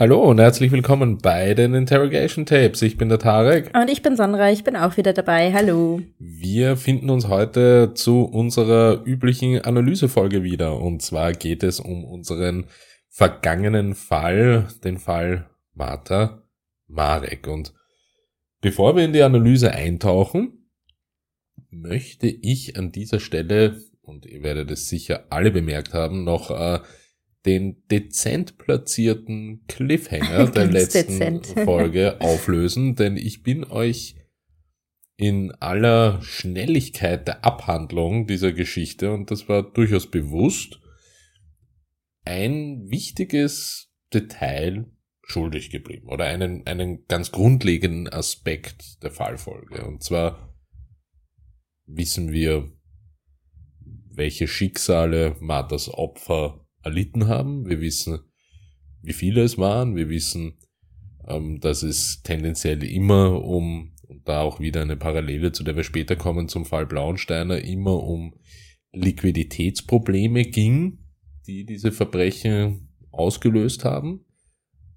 [0.00, 2.80] Hallo und herzlich willkommen bei den Interrogation Tapes.
[2.80, 3.70] Ich bin der Tarek.
[3.76, 5.52] Und ich bin Sandra, ich bin auch wieder dabei.
[5.52, 6.00] Hallo.
[6.18, 10.80] Wir finden uns heute zu unserer üblichen Analysefolge wieder.
[10.80, 12.64] Und zwar geht es um unseren
[13.10, 16.44] vergangenen Fall, den Fall Martha
[16.86, 17.46] Marek.
[17.46, 17.74] Und
[18.62, 20.70] bevor wir in die Analyse eintauchen,
[21.68, 26.80] möchte ich an dieser Stelle, und ihr werdet es sicher alle bemerkt haben, noch äh,
[27.46, 31.46] den dezent platzierten Cliffhanger der letzten dezent.
[31.64, 34.16] Folge auflösen, denn ich bin euch
[35.16, 40.80] in aller Schnelligkeit der Abhandlung dieser Geschichte, und das war durchaus bewusst,
[42.24, 44.86] ein wichtiges Detail
[45.22, 49.84] schuldig geblieben oder einen, einen ganz grundlegenden Aspekt der Fallfolge.
[49.84, 50.54] Und zwar
[51.86, 52.72] wissen wir,
[54.10, 57.68] welche Schicksale Marthas Opfer erlitten haben.
[57.68, 58.20] Wir wissen,
[59.02, 59.96] wie viele es waren.
[59.96, 60.58] Wir wissen,
[61.26, 65.84] ähm, dass es tendenziell immer um, und da auch wieder eine Parallele, zu der wir
[65.84, 68.34] später kommen, zum Fall Blauensteiner, immer um
[68.92, 70.98] Liquiditätsprobleme ging,
[71.46, 74.24] die diese Verbrechen ausgelöst haben.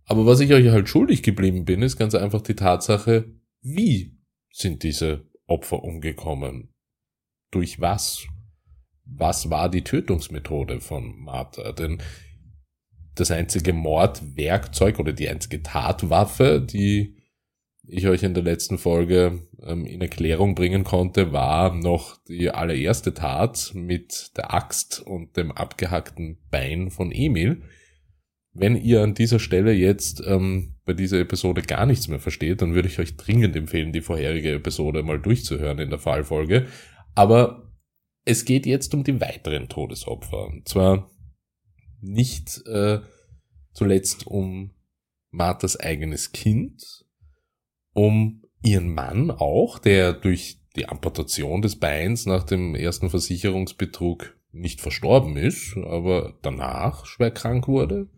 [0.06, 4.18] Aber was ich euch halt schuldig geblieben bin, ist ganz einfach die Tatsache, wie
[4.52, 6.74] sind diese Opfer umgekommen?
[7.52, 8.28] Durch was?
[9.06, 11.72] Was war die Tötungsmethode von Martha?
[11.72, 12.00] Denn
[13.16, 17.18] das einzige Mordwerkzeug oder die einzige Tatwaffe, die
[17.86, 23.14] ich euch in der letzten Folge ähm, in Erklärung bringen konnte, war noch die allererste
[23.14, 27.62] Tat mit der Axt und dem abgehackten Bein von Emil.
[28.54, 32.74] Wenn ihr an dieser Stelle jetzt ähm, bei dieser Episode gar nichts mehr versteht, dann
[32.74, 36.68] würde ich euch dringend empfehlen, die vorherige Episode mal durchzuhören in der Fallfolge.
[37.16, 37.63] Aber
[38.26, 40.48] es geht jetzt um die weiteren Todesopfer.
[40.48, 41.10] Und zwar
[42.00, 43.00] nicht äh,
[43.74, 44.72] zuletzt um
[45.32, 47.06] Marthas eigenes Kind,
[47.94, 54.82] um ihren Mann auch, der durch die Amputation des Beins nach dem ersten Versicherungsbetrug nicht
[54.82, 58.10] verstorben ist, aber danach schwer krank wurde,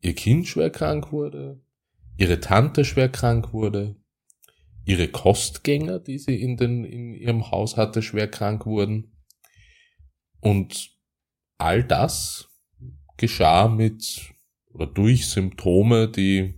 [0.00, 1.60] ihr Kind schwer krank wurde,
[2.16, 3.96] ihre Tante schwer krank wurde,
[4.84, 9.12] ihre Kostgänger, die sie in, den, in ihrem Haus hatte, schwer krank wurden,
[10.40, 10.90] und
[11.58, 12.48] all das
[13.16, 14.32] geschah mit
[14.72, 16.54] oder durch Symptome, die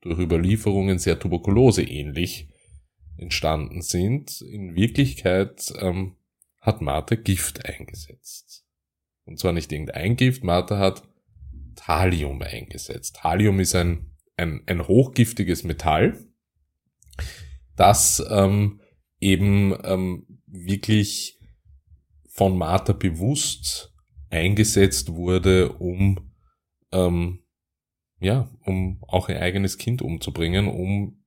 [0.00, 2.48] durch Überlieferungen sehr Tuberkulose ähnlich
[3.16, 4.40] entstanden sind.
[4.40, 6.16] In Wirklichkeit ähm,
[6.60, 8.64] hat Martha Gift eingesetzt.
[9.24, 11.02] Und zwar nicht irgendein Gift, Martha hat
[11.76, 13.16] Thallium eingesetzt.
[13.16, 16.24] Thallium ist ein, ein, ein hochgiftiges Metall,
[17.76, 18.80] das ähm,
[19.20, 21.40] eben ähm, wirklich
[22.34, 23.94] von Martha bewusst
[24.28, 26.32] eingesetzt wurde, um
[26.90, 27.44] ähm,
[28.18, 31.22] ja, um auch ihr eigenes Kind umzubringen, um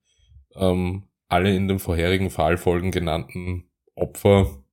[0.55, 4.63] ähm, alle in dem vorherigen Fallfolgen genannten Opfer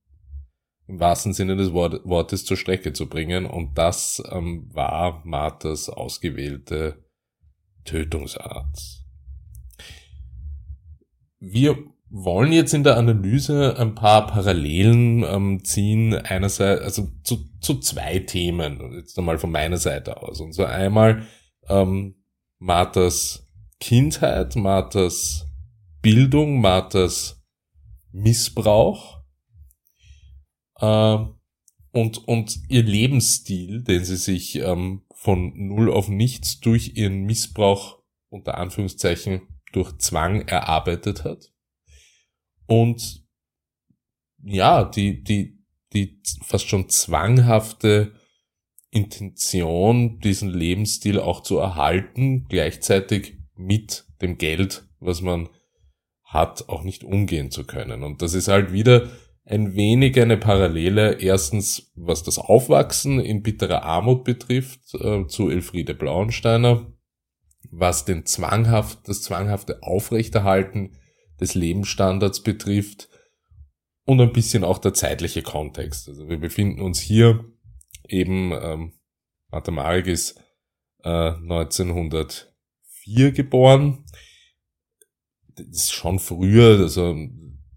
[0.87, 3.45] im wahrsten Sinne des Wort Wortes zur Strecke zu bringen.
[3.45, 7.05] Und das ähm, war Marthas ausgewählte
[7.85, 8.77] Tötungsart.
[11.39, 17.79] Wir wollen jetzt in der Analyse ein paar Parallelen ähm, ziehen, einerseits, also zu, zu
[17.81, 20.39] zwei Themen, jetzt einmal von meiner Seite aus.
[20.39, 21.27] Und zwar einmal
[21.67, 22.15] ähm,
[22.57, 25.47] Marthas Kindheit, Marthas
[26.01, 27.43] Bildung, Marthas
[28.13, 29.21] Missbrauch
[30.79, 31.17] äh,
[31.91, 38.01] und, und ihr Lebensstil, den sie sich ähm, von null auf nichts durch ihren Missbrauch
[38.29, 39.41] unter Anführungszeichen
[39.73, 41.54] durch Zwang erarbeitet hat
[42.67, 43.23] und
[44.43, 45.59] ja, die, die,
[45.93, 48.13] die fast schon zwanghafte
[48.91, 55.49] Intention, diesen Lebensstil auch zu erhalten, gleichzeitig mit dem Geld, was man
[56.23, 58.03] hat, auch nicht umgehen zu können.
[58.03, 59.09] Und das ist halt wieder
[59.45, 65.93] ein wenig eine Parallele, erstens was das Aufwachsen in bitterer Armut betrifft, äh, zu Elfriede
[65.93, 66.91] Blauensteiner,
[67.69, 70.93] was den zwanghaft, das zwanghafte Aufrechterhalten
[71.39, 73.07] des Lebensstandards betrifft
[74.05, 76.07] und ein bisschen auch der zeitliche Kontext.
[76.07, 77.43] Also wir befinden uns hier
[78.07, 78.93] eben, ähm,
[79.49, 80.39] Mathematik ist
[81.03, 84.05] äh, 1904 geboren.
[85.55, 87.17] Das ist schon früher, also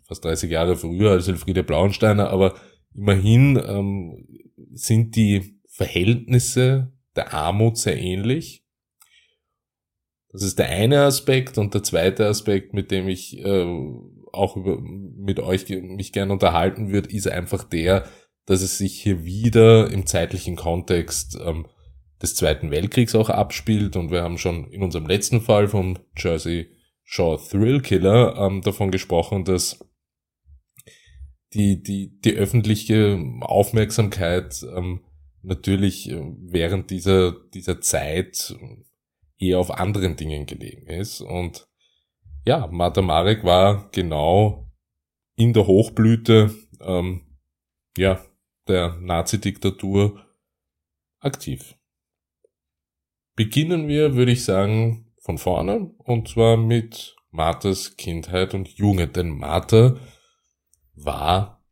[0.06, 2.56] fast 30 Jahre früher als Elfriede Blauensteiner, aber
[2.94, 4.26] immerhin ähm,
[4.72, 8.64] sind die Verhältnisse der Armut sehr ähnlich.
[10.30, 13.64] Das ist der eine Aspekt und der zweite Aspekt, mit dem ich äh,
[14.32, 18.06] auch über, mit euch mich gerne unterhalten würde, ist einfach der,
[18.44, 21.66] dass es sich hier wieder im zeitlichen Kontext ähm,
[22.20, 23.96] des Zweiten Weltkriegs auch abspielt.
[23.96, 26.70] Und wir haben schon in unserem letzten Fall vom Jersey
[27.04, 29.78] Shore Thrill Killer ähm, davon gesprochen, dass
[31.54, 35.00] die, die, die öffentliche Aufmerksamkeit ähm,
[35.42, 38.54] natürlich äh, während dieser, dieser Zeit
[39.38, 41.20] eher auf anderen Dingen gelegen ist.
[41.20, 41.68] Und
[42.44, 44.70] ja, Marta Marek war genau
[45.36, 47.22] in der Hochblüte ähm,
[47.96, 48.20] ja,
[48.66, 50.24] der Nazi-Diktatur
[51.20, 51.76] aktiv.
[53.36, 59.28] Beginnen wir, würde ich sagen, von vorne, und zwar mit Marthas Kindheit und Jugend, denn
[59.28, 59.96] Martha
[60.94, 61.62] war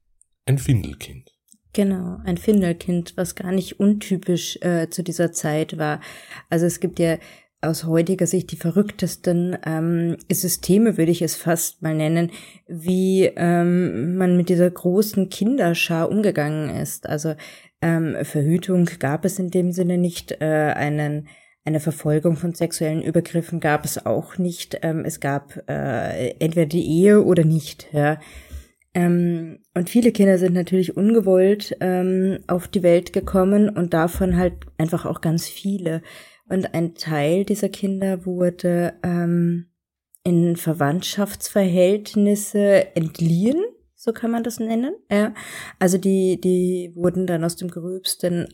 [0.45, 1.33] ein Findelkind.
[1.73, 6.01] Genau, ein Findelkind, was gar nicht untypisch äh, zu dieser Zeit war.
[6.49, 7.19] Also es gibt ja
[7.61, 12.31] aus heutiger Sicht die verrücktesten ähm, Systeme, würde ich es fast mal nennen,
[12.69, 17.09] wie ähm, man mit dieser großen Kinderschar umgegangen ist.
[17.09, 17.35] Also
[17.81, 21.29] ähm, Verhütung gab es in dem Sinne nicht, äh, einen
[21.67, 24.79] eine Verfolgung von sexuellen Übergriffen gab es auch nicht.
[24.83, 27.89] Ähm, es gab äh, entweder die Ehe oder nicht.
[27.93, 28.21] Ja.
[28.97, 34.55] Ähm, und viele Kinder sind natürlich ungewollt ähm, auf die Welt gekommen und davon halt
[34.79, 36.01] einfach auch ganz viele.
[36.49, 39.67] Und ein Teil dieser Kinder wurde ähm,
[40.25, 43.63] in Verwandtschaftsverhältnisse entliehen,
[43.95, 44.95] so kann man das nennen.
[45.11, 45.35] Ja.
[45.79, 48.49] Also die, die wurden dann aus dem Gröbsten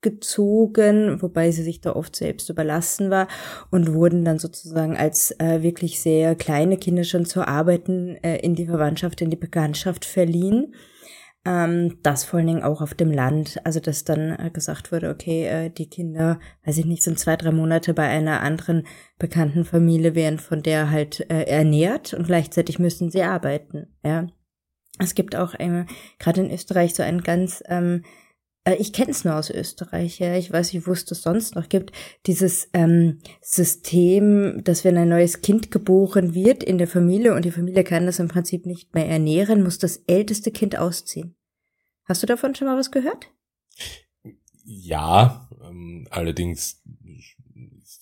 [0.00, 3.28] aufgezogen, wobei sie sich da oft selbst überlassen war
[3.70, 8.54] und wurden dann sozusagen als äh, wirklich sehr kleine Kinder schon zu arbeiten äh, in
[8.54, 10.74] die Verwandtschaft, in die Bekanntschaft verliehen.
[11.44, 15.10] Ähm, das vor allen Dingen auch auf dem Land, also dass dann äh, gesagt wurde,
[15.10, 18.86] okay, äh, die Kinder, weiß ich nicht, sind zwei, drei Monate bei einer anderen
[19.18, 24.26] bekannten Familie, werden von der halt äh, ernährt und gleichzeitig müssen sie arbeiten, ja.
[24.98, 25.86] Es gibt auch ähm,
[26.18, 28.08] gerade in Österreich so ein ganz ähm, äh,
[28.78, 30.36] ich kenne es nur aus Österreich, ja.
[30.36, 31.92] Ich weiß nicht, wo es das sonst noch gibt.
[32.26, 37.50] Dieses ähm, System, dass wenn ein neues Kind geboren wird in der Familie und die
[37.50, 41.34] Familie kann das im Prinzip nicht mehr ernähren, muss das älteste Kind ausziehen.
[42.04, 43.28] Hast du davon schon mal was gehört?
[44.64, 46.82] Ja, ähm, allerdings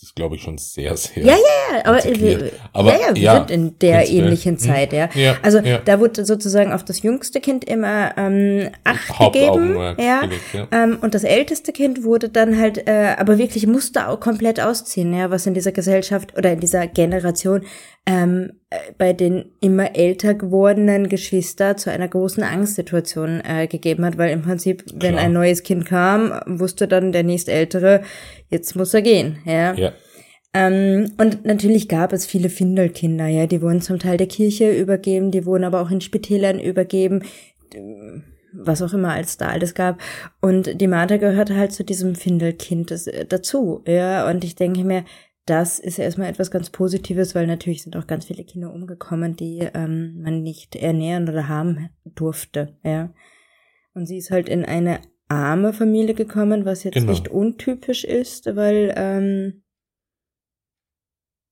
[0.08, 1.22] ist, glaube ich, schon sehr, sehr.
[1.22, 4.58] Ja, ja, ja, aber, wir, aber ja, ja, wir ja, sind in der ähnlichen hm,
[4.58, 5.08] Zeit, ja.
[5.14, 10.42] ja also da wurde sozusagen auf das jüngste Kind immer ähm, Acht gegeben, ja, gelegt,
[10.54, 10.66] ja.
[10.72, 15.12] Ähm, und das älteste Kind wurde dann halt, äh, aber wirklich musste auch komplett ausziehen,
[15.12, 17.62] ja, was in dieser Gesellschaft oder in dieser Generation
[18.08, 24.16] ähm, äh, bei den immer älter gewordenen Geschwister zu einer großen Angstsituation äh, gegeben hat,
[24.16, 25.26] weil im Prinzip, wenn Klar.
[25.26, 28.00] ein neues Kind kam, wusste dann der nächstältere,
[28.48, 29.74] jetzt muss er gehen, ja.
[29.74, 29.92] ja.
[30.54, 35.30] Ähm, und natürlich gab es viele Findelkinder, ja, die wurden zum Teil der Kirche übergeben,
[35.30, 37.24] die wurden aber auch in Spitälern übergeben,
[38.54, 40.00] was auch immer als da alles gab.
[40.40, 44.26] Und die Martha gehörte halt zu diesem Findelkind äh, dazu, ja.
[44.30, 45.04] Und ich denke mir,
[45.48, 49.60] das ist erstmal etwas ganz Positives, weil natürlich sind auch ganz viele Kinder umgekommen, die
[49.72, 53.14] ähm, man nicht ernähren oder haben durfte, ja.
[53.94, 57.10] Und sie ist halt in eine arme Familie gekommen, was jetzt genau.
[57.10, 59.62] nicht untypisch ist, weil ähm,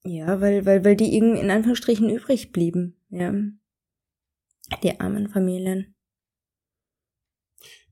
[0.05, 3.33] ja, weil weil weil die irgendwie in Anführungsstrichen übrig blieben, ja.
[4.83, 5.95] Die armen Familien.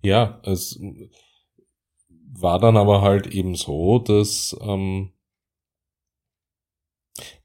[0.03, 0.79] Ja, es
[2.09, 5.14] war dann aber halt eben so, dass ähm,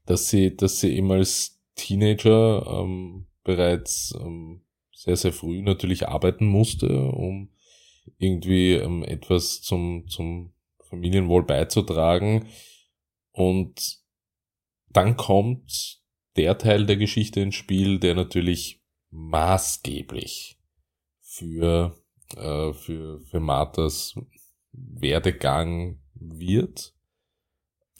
[0.06, 4.62] dass sie, dass sie eben als Teenager ähm, bereits ähm,
[4.92, 7.50] sehr, sehr früh natürlich arbeiten musste, um
[8.18, 10.52] irgendwie ähm, etwas zum, zum
[10.88, 12.48] Familienwohl beizutragen.
[13.32, 13.98] Und
[14.88, 16.00] dann kommt
[16.36, 20.58] der Teil der Geschichte ins Spiel, der natürlich maßgeblich
[21.20, 21.96] für,
[22.36, 24.14] äh, für, für Marthas
[24.72, 26.94] Werdegang wird.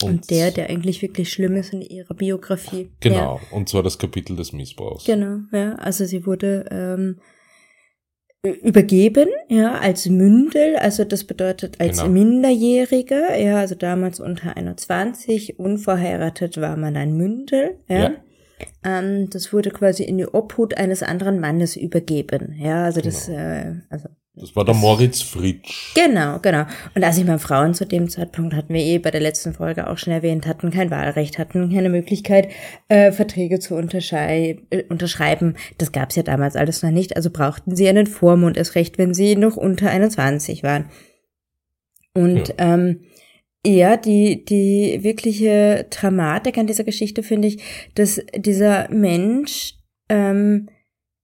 [0.03, 2.91] Und, und, der, der eigentlich wirklich schlimm ist in ihrer Biografie.
[2.99, 3.55] Genau, ja.
[3.57, 5.05] und zwar das Kapitel des Missbrauchs.
[5.05, 5.75] Genau, ja.
[5.75, 7.17] Also sie wurde ähm,
[8.43, 12.11] übergeben, ja, als Mündel, also das bedeutet als genau.
[12.11, 17.97] Minderjährige, ja, also damals unter 21, unverheiratet war man ein Mündel, ja.
[17.97, 18.11] ja.
[18.83, 23.39] Ähm, das wurde quasi in die Obhut eines anderen Mannes übergeben, ja, also das, genau.
[23.39, 25.93] äh, also das war der Moritz Fritsch.
[25.93, 26.65] Genau, genau.
[26.95, 29.89] Und als ich meine Frauen zu dem Zeitpunkt hatten wir eh bei der letzten Folge
[29.89, 32.49] auch schon erwähnt, hatten kein Wahlrecht, hatten keine Möglichkeit,
[32.87, 35.57] äh, Verträge zu unterschrei äh, unterschreiben.
[35.77, 37.17] Das gab's ja damals alles noch nicht.
[37.17, 40.85] Also brauchten sie einen Vormund, erst recht, wenn sie noch unter 21 waren.
[42.13, 42.55] Und ja.
[42.73, 43.01] ähm,
[43.65, 47.61] ja, die, die wirkliche Dramatik an dieser Geschichte finde ich,
[47.95, 49.75] dass dieser Mensch
[50.09, 50.69] ähm,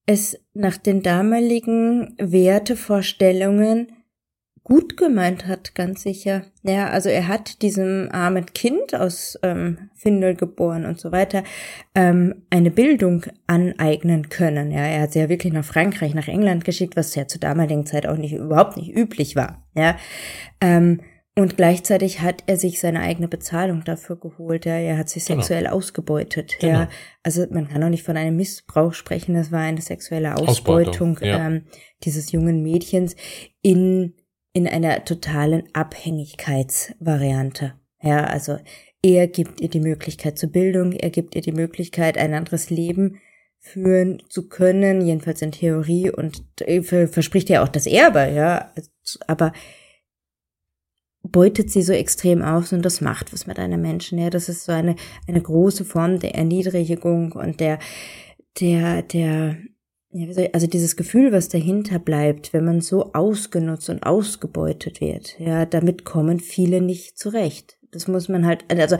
[0.07, 3.91] es nach den damaligen Wertevorstellungen
[4.63, 6.43] gut gemeint hat, ganz sicher.
[6.63, 11.43] Ja, also er hat diesem armen Kind aus ähm, Findel geboren und so weiter
[11.95, 14.71] ähm, eine Bildung aneignen können.
[14.71, 17.85] Ja, er hat sie ja wirklich nach Frankreich, nach England geschickt, was ja zur damaligen
[17.85, 19.65] Zeit auch nicht überhaupt nicht üblich war.
[19.73, 19.95] Ja,
[20.59, 20.99] ähm,
[21.37, 24.65] und gleichzeitig hat er sich seine eigene Bezahlung dafür geholt.
[24.65, 25.41] Ja, er hat sich genau.
[25.41, 25.75] sexuell genau.
[25.75, 26.55] ausgebeutet.
[26.59, 26.79] Genau.
[26.79, 26.89] Ja,
[27.23, 29.35] also man kann auch nicht von einem Missbrauch sprechen.
[29.35, 31.47] Das war eine sexuelle Ausbeutung, Ausbeutung ja.
[31.47, 31.65] ähm,
[32.03, 33.15] dieses jungen Mädchens
[33.61, 34.15] in
[34.53, 37.73] in einer totalen Abhängigkeitsvariante.
[38.01, 38.57] Ja, also
[39.03, 43.19] er gibt ihr die Möglichkeit zur Bildung, er gibt ihr die Möglichkeit, ein anderes Leben
[43.59, 46.43] führen zu können, jedenfalls in Theorie und
[46.81, 48.71] verspricht ja auch das Erbe, ja,
[49.27, 49.53] aber
[51.31, 54.65] beutet sie so extrem aus und das macht was mit einem Menschen, ja, das ist
[54.65, 54.95] so eine,
[55.27, 57.79] eine große Form der Erniedrigung und der,
[58.59, 59.57] der, der,
[60.11, 65.65] ja, also dieses Gefühl, was dahinter bleibt, wenn man so ausgenutzt und ausgebeutet wird, ja,
[65.65, 67.77] damit kommen viele nicht zurecht.
[67.91, 68.97] Das muss man halt, also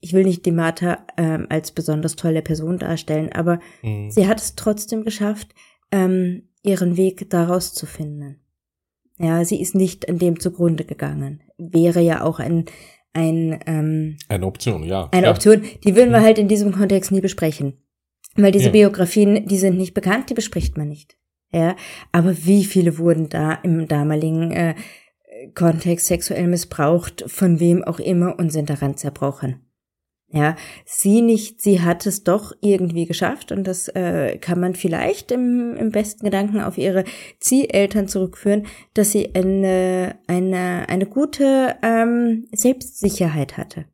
[0.00, 4.10] ich will nicht die Martha ähm, als besonders tolle Person darstellen, aber mhm.
[4.10, 5.54] sie hat es trotzdem geschafft,
[5.92, 8.40] ähm, ihren Weg daraus zu finden.
[9.22, 11.42] Ja, sie ist nicht an dem zugrunde gegangen.
[11.58, 12.64] Wäre ja auch ein,
[13.12, 15.10] ein ähm, eine Option, ja.
[15.12, 15.32] Eine ja.
[15.32, 16.24] Option, die würden wir mhm.
[16.24, 17.74] halt in diesem Kontext nie besprechen.
[18.36, 18.72] Weil diese ja.
[18.72, 21.18] Biografien, die sind nicht bekannt, die bespricht man nicht.
[21.52, 21.76] Ja,
[22.12, 24.74] aber wie viele wurden da im damaligen äh,
[25.54, 29.60] Kontext sexuell missbraucht, von wem auch immer und sind daran zerbrochen.
[30.32, 35.32] Ja, sie nicht, sie hat es doch irgendwie geschafft und das äh, kann man vielleicht
[35.32, 37.02] im, im besten Gedanken auf ihre
[37.40, 43.86] Zieheltern zurückführen, dass sie eine, eine, eine gute ähm, Selbstsicherheit hatte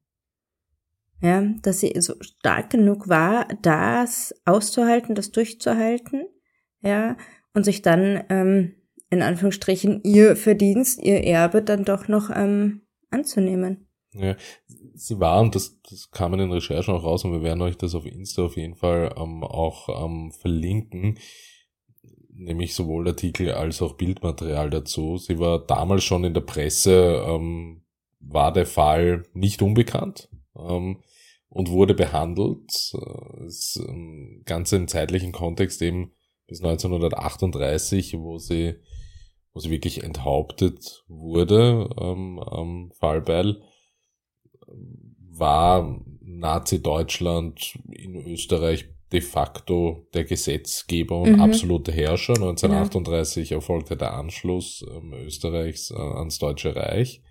[1.21, 6.27] ja, dass sie so stark genug war, das auszuhalten, das durchzuhalten,
[6.83, 7.17] ja,
[7.55, 8.75] und sich dann ähm,
[9.09, 13.86] in Anführungsstrichen ihr Verdienst, ihr Erbe dann doch noch ähm, anzunehmen.
[14.19, 14.37] Ja,
[14.95, 17.95] sie waren, das, das kam in den Recherchen auch raus und wir werden euch das
[17.95, 21.19] auf Insta auf jeden Fall ähm, auch ähm, verlinken,
[22.33, 25.19] nämlich sowohl Artikel als auch Bildmaterial dazu.
[25.19, 27.83] Sie war damals schon in der Presse, ähm,
[28.21, 31.03] war der Fall nicht unbekannt ähm,
[31.49, 32.95] und wurde behandelt.
[32.95, 36.13] Äh, ist ähm, ganz im zeitlichen Kontext eben
[36.47, 38.77] bis 1938, wo sie,
[39.53, 43.63] wo sie wirklich enthauptet wurde ähm, am Fallbeil,
[45.31, 51.41] war Nazi-Deutschland in Österreich de facto der Gesetzgeber und mhm.
[51.41, 52.35] absolute Herrscher.
[52.35, 53.57] 1938 ja.
[53.57, 57.23] erfolgte der Anschluss ähm, Österreichs äh, ans Deutsche Reich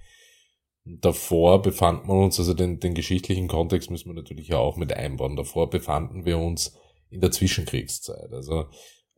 [0.86, 5.36] davor befanden wir uns, also den, den geschichtlichen Kontext müssen wir natürlich auch mit einbauen.
[5.36, 6.78] Davor befanden wir uns
[7.10, 8.32] in der Zwischenkriegszeit.
[8.32, 8.66] Also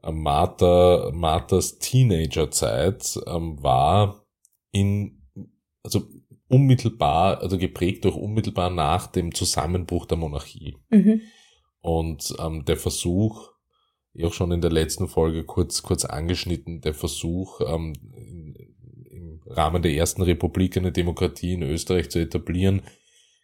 [0.02, 4.26] äh, Martha, Marthas Teenagerzeit ähm, war
[4.72, 5.22] in,
[5.84, 6.04] also
[6.48, 10.78] unmittelbar, also geprägt durch unmittelbar nach dem Zusammenbruch der Monarchie.
[10.90, 11.22] Mhm.
[11.82, 13.52] Und ähm, der Versuch,
[14.24, 17.94] auch schon in der letzten Folge kurz, kurz angeschnitten, der Versuch, ähm,
[19.50, 22.82] Rahmen der ersten Republik eine Demokratie in Österreich zu etablieren,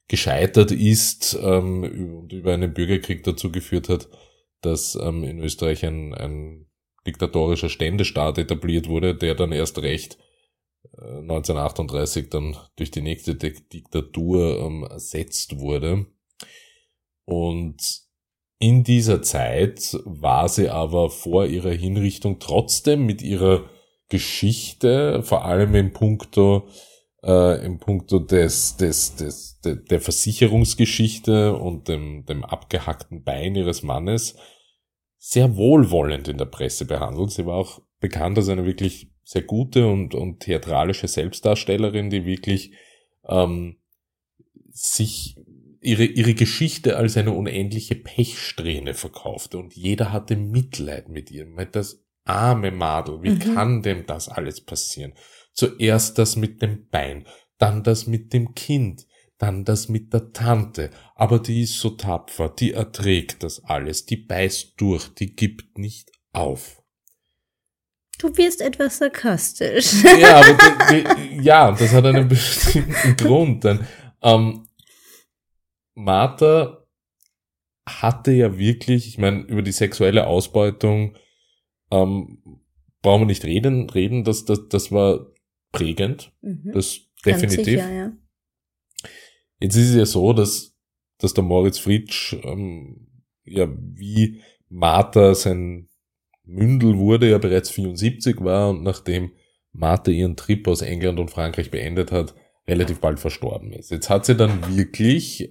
[0.08, 1.84] gescheitert ist ähm,
[2.20, 4.10] und über einen Bürgerkrieg dazu geführt hat,
[4.62, 6.66] dass ähm, in Österreich ein, ein
[7.08, 10.18] diktatorischer Ständestaat etabliert wurde, der dann erst recht
[10.98, 16.06] 1938 dann durch die nächste Diktatur ähm, ersetzt wurde.
[17.26, 18.04] Und
[18.60, 23.70] in dieser Zeit war sie aber vor ihrer Hinrichtung trotzdem mit ihrer
[24.10, 26.68] Geschichte, vor allem im Punkto,
[27.24, 33.84] äh, im Punkto des, des, des, de, der Versicherungsgeschichte und dem, dem abgehackten Bein ihres
[33.84, 34.36] Mannes
[35.18, 37.32] sehr wohlwollend in der Presse behandelt.
[37.32, 42.74] Sie war auch bekannt als eine wirklich sehr gute und, und theatralische Selbstdarstellerin, die wirklich
[43.28, 43.78] ähm,
[44.70, 45.38] sich
[45.82, 51.46] ihre, ihre Geschichte als eine unendliche Pechsträhne verkaufte und jeder hatte Mitleid mit ihr.
[51.72, 53.40] Das arme Madel, wie mhm.
[53.40, 55.14] kann denn das alles passieren?
[55.54, 57.26] Zuerst das mit dem Bein,
[57.58, 59.06] dann das mit dem Kind,
[59.38, 64.18] dann das mit der Tante, aber die ist so tapfer, die erträgt das alles, die
[64.18, 66.83] beißt durch, die gibt nicht auf.
[68.20, 70.04] Du wirst etwas sarkastisch.
[70.04, 70.54] Ja, aber
[70.92, 73.64] die, die, ja, das hat einen bestimmten Grund.
[73.64, 73.86] Denn
[74.22, 74.68] ähm,
[75.96, 76.86] Martha
[77.88, 81.18] hatte ja wirklich, ich meine, über die sexuelle Ausbeutung
[81.92, 82.40] ähm,
[83.02, 85.28] brauchen wir nicht reden, reden, das, das, das war
[85.72, 86.32] prägend.
[86.42, 86.72] Mhm.
[86.74, 87.66] Das definitiv.
[87.66, 88.14] Sicher, ja.
[89.60, 90.76] Jetzt ist es ja so, dass,
[91.20, 93.08] dass der Moritz Fritsch, ähm,
[93.46, 95.90] ja, wie Martha sein
[96.46, 99.32] Mündel wurde, ja bereits 74 war und nachdem
[99.72, 102.36] Martha ihren Trip aus England und Frankreich beendet hat,
[102.68, 103.92] relativ bald verstorben ist.
[103.92, 105.50] Jetzt hat sie dann wirklich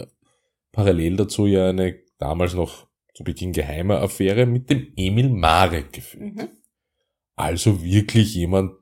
[0.71, 6.37] parallel dazu ja eine damals noch zu Beginn geheime Affäre mit dem Emil Marek geführt.
[6.37, 6.49] Mhm.
[7.37, 8.73] Also wirklich jemand,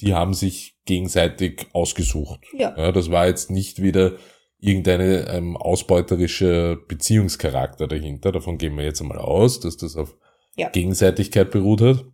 [0.00, 2.40] die haben sich gegenseitig ausgesucht.
[2.52, 2.76] Ja.
[2.76, 4.16] ja das war jetzt nicht wieder
[4.58, 8.32] irgendeine ähm, ausbeuterische Beziehungscharakter dahinter.
[8.32, 10.16] Davon gehen wir jetzt einmal aus, dass das auf
[10.56, 10.68] ja.
[10.70, 12.04] Gegenseitigkeit beruht hat.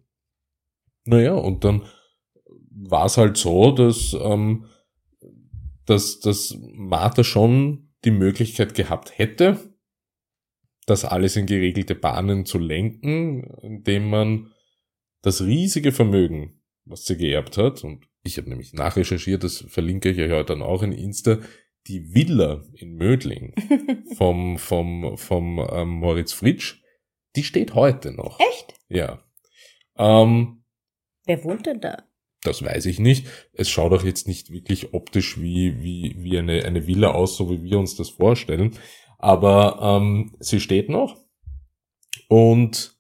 [1.04, 1.82] Naja, und dann
[2.70, 4.66] war es halt so, dass, ähm,
[5.86, 9.74] dass, dass Martha schon die Möglichkeit gehabt hätte,
[10.86, 14.52] das alles in geregelte Bahnen zu lenken, indem man
[15.22, 20.20] das riesige Vermögen, was sie geerbt hat, und ich habe nämlich nachrecherchiert, das verlinke ich
[20.20, 21.38] euch heute dann auch in Insta,
[21.86, 23.54] die Villa in Mödling
[24.16, 26.82] vom, vom, vom ähm, Moritz Fritsch,
[27.36, 28.40] die steht heute noch.
[28.40, 28.74] Echt?
[28.88, 29.22] Ja.
[29.96, 30.64] Ähm,
[31.26, 32.04] Wer wohnt denn da?
[32.42, 33.26] Das weiß ich nicht.
[33.52, 37.50] Es schaut auch jetzt nicht wirklich optisch wie, wie, wie eine, eine Villa aus, so
[37.50, 38.76] wie wir uns das vorstellen.
[39.18, 41.16] Aber ähm, sie steht noch.
[42.28, 42.96] Und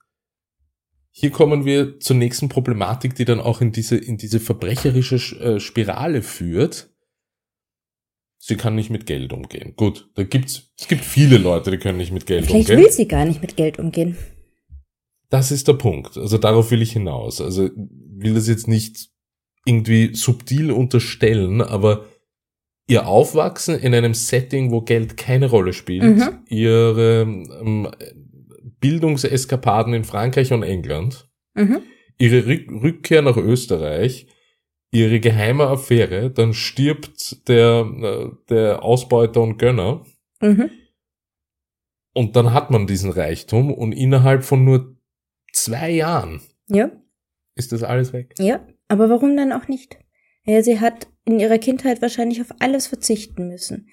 [1.10, 5.60] hier kommen wir zur nächsten Problematik, die dann auch in diese, in diese verbrecherische äh,
[5.60, 6.90] Spirale führt.
[8.46, 9.72] Sie kann nicht mit Geld umgehen.
[9.74, 12.76] Gut, da gibt's, es gibt viele Leute, die können nicht mit Geld Vielleicht umgehen.
[12.76, 14.16] Vielleicht will sie gar nicht mit Geld umgehen.
[15.30, 16.16] Das ist der Punkt.
[16.16, 17.40] Also darauf will ich hinaus.
[17.40, 19.08] Also will das jetzt nicht
[19.64, 22.04] irgendwie subtil unterstellen, aber
[22.86, 26.38] ihr Aufwachsen in einem Setting, wo Geld keine Rolle spielt, mhm.
[26.46, 27.90] ihre ähm,
[28.78, 31.80] Bildungseskapaden in Frankreich und England, mhm.
[32.16, 34.28] ihre Rück Rückkehr nach Österreich,
[34.90, 40.04] ihre geheime Affäre, dann stirbt der, äh, der Ausbeuter und Gönner.
[40.40, 40.70] Mhm.
[42.14, 44.96] Und dann hat man diesen Reichtum und innerhalb von nur
[45.52, 46.90] zwei Jahren ja.
[47.54, 48.34] ist das alles weg.
[48.38, 49.98] Ja, aber warum dann auch nicht?
[50.44, 53.88] Ja, sie hat in ihrer Kindheit wahrscheinlich auf alles verzichten müssen.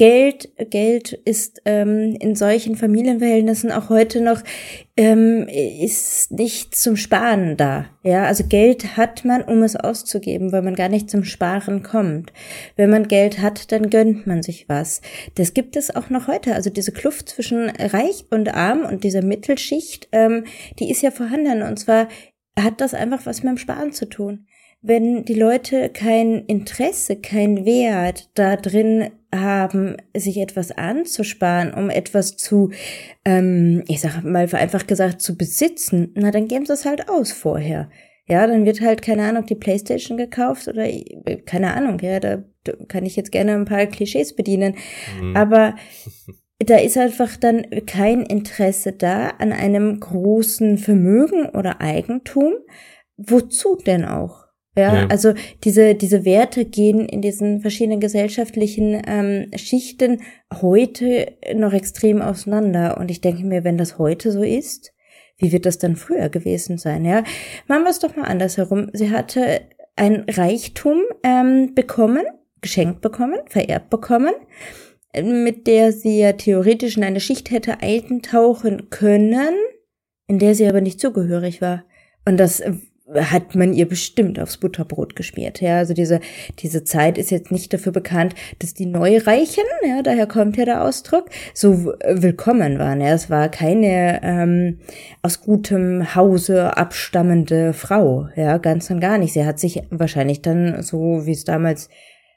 [0.00, 4.42] Geld, Geld ist ähm, in solchen Familienverhältnissen auch heute noch
[4.96, 7.84] ähm, ist nicht zum Sparen da.
[8.02, 12.32] Ja, also Geld hat man, um es auszugeben, weil man gar nicht zum Sparen kommt.
[12.76, 15.02] Wenn man Geld hat, dann gönnt man sich was.
[15.34, 16.54] Das gibt es auch noch heute.
[16.54, 20.44] Also diese Kluft zwischen Reich und Arm und dieser Mittelschicht, ähm,
[20.78, 21.60] die ist ja vorhanden.
[21.60, 22.08] Und zwar
[22.58, 24.46] hat das einfach was mit dem Sparen zu tun
[24.82, 32.36] wenn die Leute kein Interesse, kein Wert da drin haben, sich etwas anzusparen, um etwas
[32.36, 32.70] zu,
[33.24, 37.30] ähm, ich sag mal einfach gesagt, zu besitzen, na dann geben sie es halt aus
[37.32, 37.90] vorher.
[38.26, 40.86] Ja, dann wird halt, keine Ahnung, die Playstation gekauft oder
[41.46, 44.76] keine Ahnung, ja, da, da kann ich jetzt gerne ein paar Klischees bedienen.
[45.20, 45.36] Mhm.
[45.36, 45.74] Aber
[46.58, 52.54] da ist einfach dann kein Interesse da an einem großen Vermögen oder Eigentum.
[53.16, 54.49] Wozu denn auch?
[54.76, 60.22] Ja, ja, also diese, diese Werte gehen in diesen verschiedenen gesellschaftlichen ähm, Schichten
[60.60, 62.96] heute noch extrem auseinander.
[62.98, 64.92] Und ich denke mir, wenn das heute so ist,
[65.38, 67.04] wie wird das dann früher gewesen sein?
[67.04, 67.24] Ja,
[67.66, 68.90] machen wir es doch mal andersherum.
[68.92, 69.62] Sie hatte
[69.96, 72.22] ein Reichtum ähm, bekommen,
[72.60, 74.34] geschenkt bekommen, vererbt bekommen,
[75.14, 79.54] mit der sie ja theoretisch in eine Schicht hätte eintauchen können,
[80.28, 81.84] in der sie aber nicht zugehörig war.
[82.24, 82.62] Und das
[83.14, 85.60] hat man ihr bestimmt aufs Butterbrot geschmiert.
[85.60, 86.20] Ja, also diese,
[86.58, 90.84] diese Zeit ist jetzt nicht dafür bekannt, dass die Neureichen, ja, daher kommt ja der
[90.84, 93.00] Ausdruck, so willkommen waren.
[93.00, 94.78] Ja, es war keine ähm,
[95.22, 99.32] aus gutem Hause abstammende Frau, ja, ganz und gar nicht.
[99.32, 101.88] Sie hat sich wahrscheinlich dann, so wie es damals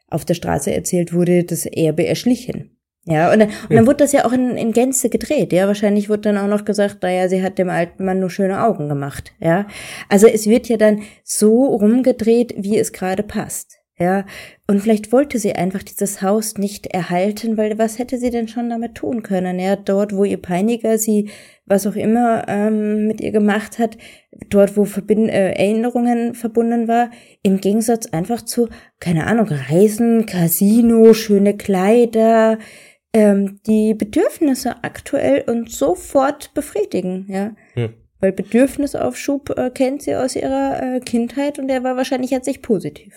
[0.09, 2.72] auf der Straße erzählt wurde, das Erbe erschlichen.
[3.05, 5.51] Ja, und dann, und dann wurde das ja auch in, in Gänze gedreht.
[5.51, 8.63] Ja, wahrscheinlich wurde dann auch noch gesagt, naja, sie hat dem alten Mann nur schöne
[8.63, 9.33] Augen gemacht.
[9.39, 9.67] Ja,
[10.07, 13.79] also es wird ja dann so rumgedreht, wie es gerade passt.
[13.99, 14.25] Ja,
[14.67, 18.69] und vielleicht wollte sie einfach dieses Haus nicht erhalten, weil was hätte sie denn schon
[18.69, 19.59] damit tun können?
[19.59, 21.29] Ja, dort, wo ihr Peiniger sie,
[21.67, 23.97] was auch immer ähm, mit ihr gemacht hat,
[24.49, 27.11] dort, wo Verbind äh, Erinnerungen verbunden war,
[27.43, 28.67] im Gegensatz einfach zu,
[28.99, 32.57] keine Ahnung, Reisen, Casino, schöne Kleider,
[33.13, 37.55] ähm, die Bedürfnisse aktuell und sofort befriedigen, ja.
[37.75, 37.89] ja.
[38.19, 42.61] Weil Bedürfnisaufschub äh, kennt sie aus ihrer äh, Kindheit und der war wahrscheinlich jetzt nicht
[42.61, 43.13] positiv.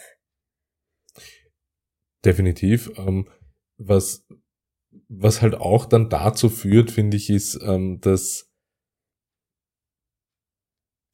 [2.25, 2.91] Definitiv.
[2.97, 3.29] Ähm,
[3.79, 4.27] was,
[5.09, 8.53] was halt auch dann dazu führt, finde ich, ist, ähm, dass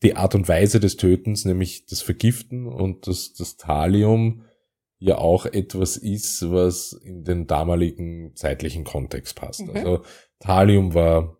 [0.03, 4.45] die Art und Weise des Tötens, nämlich das Vergiften und das, das Thalium,
[5.03, 9.67] ja auch etwas ist, was in den damaligen zeitlichen Kontext passt.
[9.67, 9.77] Mhm.
[9.77, 10.05] Also
[10.39, 11.39] Thalium war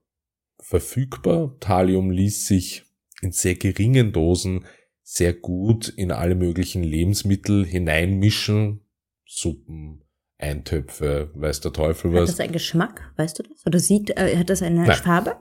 [0.61, 2.85] verfügbar, Thalium ließ sich
[3.21, 4.65] in sehr geringen Dosen
[5.03, 8.81] sehr gut in alle möglichen Lebensmittel hineinmischen.
[9.27, 10.05] Suppen,
[10.39, 12.23] Eintöpfe, weiß der Teufel was.
[12.23, 13.67] Hat das einen Geschmack, weißt du das?
[13.67, 14.97] Oder sieht, äh, hat das eine Nein.
[14.97, 15.37] Farbe?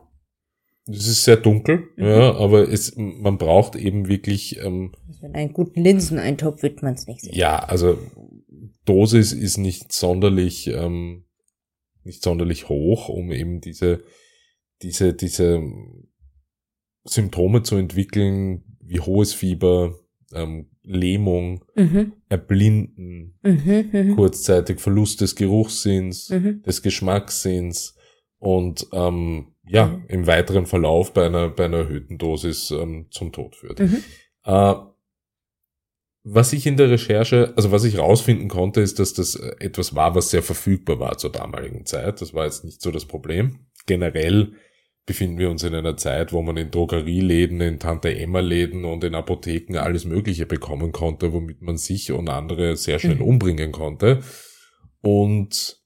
[0.88, 2.04] Es ist sehr dunkel, mhm.
[2.04, 4.60] ja, aber es, man braucht eben wirklich.
[4.64, 7.36] Ähm, also in einen guten Linseneintopf wird man es nicht sehen.
[7.36, 7.98] Ja, also
[8.86, 11.26] Dosis ist nicht sonderlich, ähm,
[12.04, 14.04] nicht sonderlich hoch, um eben diese,
[14.82, 15.62] diese, diese
[17.04, 20.00] Symptome zu entwickeln, wie hohes Fieber,
[20.34, 22.14] ähm, Lähmung, mhm.
[22.28, 26.64] Erblinden, mhm, mhm, kurzzeitig Verlust des Geruchssinns, mhm.
[26.64, 27.96] des Geschmackssinns
[28.40, 30.04] und ähm, ja, mhm.
[30.08, 33.80] im weiteren Verlauf bei einer, bei einer erhöhten Dosis ähm, zum Tod führt.
[33.80, 34.04] Mhm.
[34.46, 34.74] Äh,
[36.24, 40.14] was ich in der Recherche, also was ich rausfinden konnte, ist, dass das etwas war,
[40.14, 42.22] was sehr verfügbar war zur damaligen Zeit.
[42.22, 43.66] Das war jetzt nicht so das Problem.
[43.88, 44.54] Generell
[45.08, 49.78] befinden wir uns in einer Zeit, wo man in Drogerieläden, in Tante-Emma-Läden und in Apotheken
[49.78, 53.24] alles Mögliche bekommen konnte, womit man sich und andere sehr schnell mhm.
[53.24, 54.22] umbringen konnte.
[55.02, 55.81] Und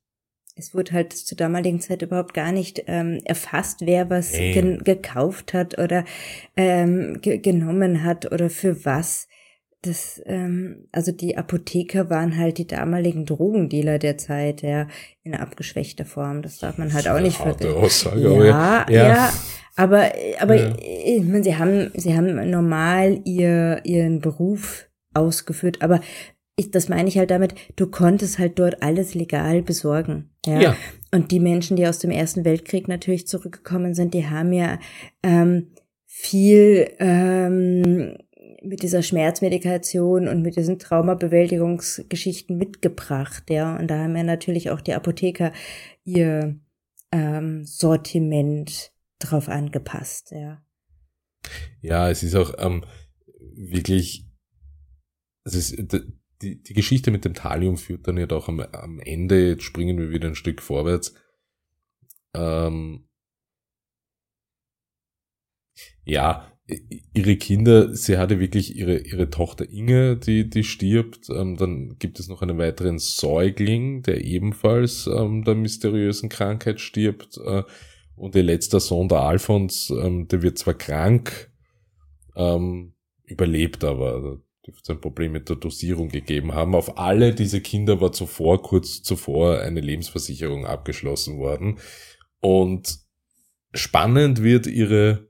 [0.56, 5.54] es wurde halt zur damaligen Zeit überhaupt gar nicht ähm, erfasst, wer was ge gekauft
[5.54, 6.06] hat oder
[6.56, 9.28] ähm, ge genommen hat oder für was.
[9.82, 14.88] Das, ähm, also die Apotheker waren halt die damaligen Drogendealer der Zeit, ja,
[15.24, 16.42] in abgeschwächter Form.
[16.42, 18.20] Das darf man halt auch nicht vergessen.
[18.20, 19.34] Ja, ja, ja,
[19.76, 20.74] aber, aber ja.
[20.80, 26.02] ich meine, sie haben, sie haben normal ihr, ihren Beruf ausgeführt, aber
[26.58, 30.30] ich, das meine ich halt damit, du konntest halt dort alles legal besorgen.
[30.46, 30.60] Ja?
[30.60, 30.78] ja.
[31.12, 34.80] Und die Menschen, die aus dem Ersten Weltkrieg natürlich zurückgekommen sind, die haben ja
[35.22, 35.72] ähm,
[36.06, 38.18] viel ähm,
[38.64, 43.76] mit dieser Schmerzmedikation und mit diesen Traumabewältigungsgeschichten mitgebracht, ja.
[43.78, 45.52] Und da haben ja natürlich auch die Apotheker
[46.04, 46.60] ihr
[47.12, 50.62] ähm, Sortiment drauf angepasst, ja.
[51.82, 52.84] Ja, es ist auch ähm,
[53.54, 54.26] wirklich,
[55.44, 55.94] es ist,
[56.42, 59.98] die, die Geschichte mit dem Thalium führt dann ja doch am, am Ende, jetzt springen
[59.98, 61.16] wir wieder ein Stück vorwärts,
[62.34, 63.08] ähm,
[66.04, 66.52] ja,
[67.14, 71.30] ihre Kinder, sie hatte wirklich ihre, ihre Tochter Inge, die, die stirbt.
[71.30, 77.38] Ähm, dann gibt es noch einen weiteren Säugling, der ebenfalls ähm, der mysteriösen Krankheit stirbt.
[77.38, 77.64] Äh,
[78.16, 81.52] und ihr letzter Sohn, der Alfons, ähm, der wird zwar krank,
[82.36, 82.94] ähm,
[83.26, 84.42] überlebt aber.
[84.66, 86.76] Dürfte es ein Problem mit der Dosierung gegeben haben.
[86.76, 91.80] Auf alle diese Kinder war zuvor, kurz zuvor, eine Lebensversicherung abgeschlossen worden.
[92.40, 93.00] Und
[93.74, 95.30] spannend wird ihre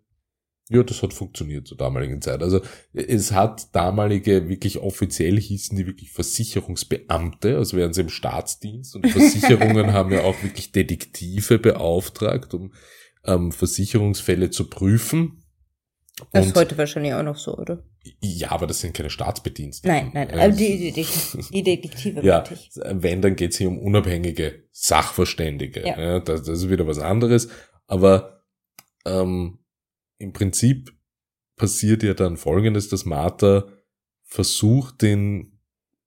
[0.70, 2.42] ja, das hat funktioniert zur damaligen Zeit.
[2.42, 2.60] Also
[2.92, 9.08] es hat damalige, wirklich offiziell hießen die wirklich Versicherungsbeamte, also wären sie im Staatsdienst und
[9.12, 12.74] Versicherungen haben ja auch wirklich Detektive beauftragt, um
[13.26, 15.44] ähm, Versicherungsfälle zu prüfen.
[16.32, 17.84] Das ist heute wahrscheinlich auch noch so, oder?
[18.22, 20.12] Ja, aber das sind keine Staatsbediensteten.
[20.12, 21.08] Nein, nein, äh, die, die, die,
[21.52, 22.22] die Detektive.
[22.26, 22.44] ja,
[22.76, 25.82] wenn, dann geht's hier um unabhängige Sachverständige.
[25.82, 26.00] Ja.
[26.00, 27.50] ja das, das ist wieder was anderes.
[27.88, 28.44] Aber
[29.06, 29.60] ähm,
[30.18, 30.94] im Prinzip
[31.56, 33.68] passiert ja dann Folgendes, dass Martha
[34.24, 35.60] versucht den,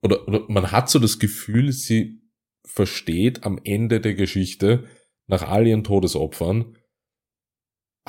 [0.03, 2.21] oder, oder man hat so das Gefühl, sie
[2.65, 4.85] versteht am Ende der Geschichte,
[5.27, 6.77] nach all ihren Todesopfern,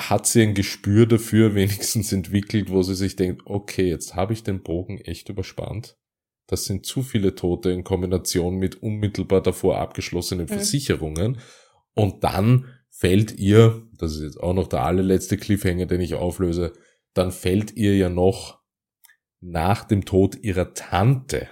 [0.08, 4.42] hat sie ein Gespür dafür wenigstens entwickelt, wo sie sich denkt, okay, jetzt habe ich
[4.42, 5.96] den Bogen echt überspannt.
[6.46, 10.48] Das sind zu viele Tote in Kombination mit unmittelbar davor abgeschlossenen mhm.
[10.48, 11.40] Versicherungen.
[11.94, 16.72] Und dann fällt ihr, das ist jetzt auch noch der allerletzte Cliffhanger, den ich auflöse,
[17.14, 18.60] dann fällt ihr ja noch
[19.40, 21.48] nach dem Tod ihrer Tante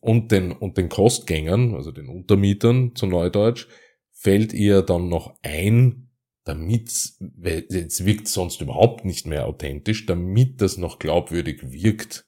[0.00, 3.68] und den, und den Kostgängern, also den Untermietern zu Neudeutsch,
[4.10, 6.09] fällt ihr dann noch ein,
[6.54, 12.26] damit, jetzt wirkt sonst überhaupt nicht mehr authentisch, damit das noch glaubwürdig wirkt,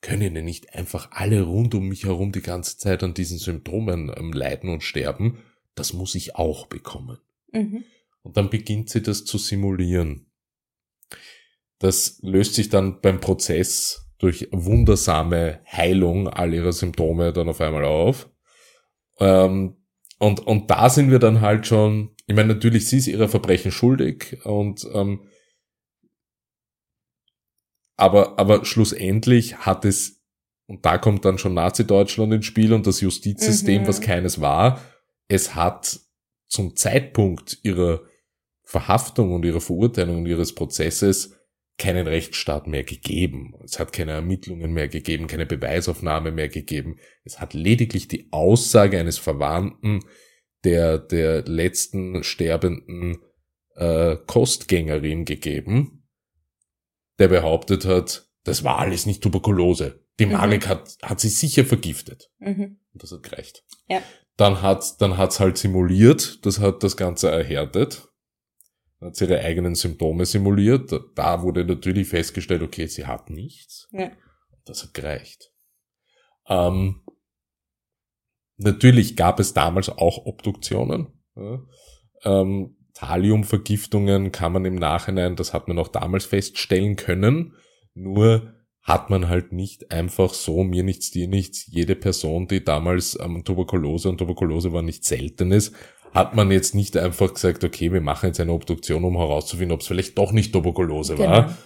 [0.00, 4.12] können ja nicht einfach alle rund um mich herum die ganze Zeit an diesen Symptomen
[4.16, 5.38] ähm, leiden und sterben
[5.74, 7.18] das muss ich auch bekommen.
[7.52, 7.84] Mhm.
[8.22, 10.30] Und dann beginnt sie das zu simulieren.
[11.78, 17.84] Das löst sich dann beim Prozess durch wundersame Heilung all ihrer Symptome dann auf einmal
[17.84, 18.30] auf.
[19.18, 19.76] Ähm,
[20.24, 23.70] und, und da sind wir dann halt schon, ich meine, natürlich, sie ist ihrer Verbrechen
[23.70, 25.28] schuldig und ähm,
[27.96, 30.24] aber, aber schlussendlich hat es,
[30.66, 33.86] und da kommt dann schon Nazi-Deutschland ins Spiel und das Justizsystem, mhm.
[33.86, 34.80] was keines war,
[35.28, 36.00] es hat
[36.48, 38.00] zum Zeitpunkt ihrer
[38.62, 41.36] Verhaftung und ihrer Verurteilung und ihres Prozesses
[41.76, 43.54] keinen Rechtsstaat mehr gegeben.
[43.64, 46.98] Es hat keine Ermittlungen mehr gegeben, keine Beweisaufnahme mehr gegeben.
[47.24, 50.00] Es hat lediglich die Aussage eines Verwandten
[50.62, 53.18] der, der letzten sterbenden
[53.74, 56.06] äh, Kostgängerin gegeben.
[57.18, 60.04] der behauptet hat, das war alles nicht Tuberkulose.
[60.18, 60.26] Die.
[60.26, 60.68] Marek mhm.
[60.68, 62.30] hat, hat sie sicher vergiftet.
[62.38, 62.78] Mhm.
[62.92, 63.64] Und das hat gereicht.
[63.88, 64.02] Ja.
[64.36, 68.08] Dann hat dann hat's halt simuliert, das hat das Ganze erhärtet.
[69.04, 70.90] Hat sie ihre eigenen Symptome simuliert.
[71.14, 73.88] Da wurde natürlich festgestellt, okay, sie hat nichts.
[73.92, 74.10] Ja.
[74.64, 75.52] Das hat gereicht.
[76.48, 77.02] Ähm,
[78.56, 81.08] natürlich gab es damals auch Obduktionen.
[81.36, 81.60] Ja.
[82.24, 87.54] Ähm, Thaliumvergiftungen kann man im Nachhinein, das hat man auch damals feststellen können.
[87.92, 93.18] Nur hat man halt nicht einfach so, mir nichts, dir nichts, jede Person, die damals
[93.20, 95.72] ähm, Tuberkulose und Tuberkulose war nicht seltenes,
[96.14, 99.80] hat man jetzt nicht einfach gesagt, okay, wir machen jetzt eine Obduktion, um herauszufinden, ob
[99.80, 101.28] es vielleicht doch nicht Tuberkulose genau.
[101.28, 101.58] war.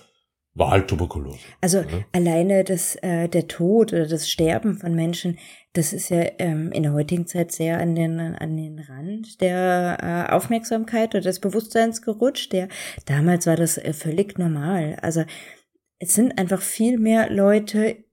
[0.55, 1.39] War halt Tuberkulose.
[1.61, 2.05] Also ja.
[2.13, 5.39] alleine das, äh, der Tod oder das Sterben von Menschen,
[5.75, 10.27] das ist ja ähm, in der heutigen Zeit sehr an den, an den Rand der
[10.31, 12.53] äh, Aufmerksamkeit oder des Bewusstseins gerutscht.
[12.53, 12.69] Der,
[13.05, 14.97] damals war das äh, völlig normal.
[15.03, 15.25] Also
[16.01, 18.05] es sind einfach viel mehr Leute